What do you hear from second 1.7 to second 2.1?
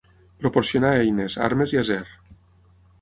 i acer.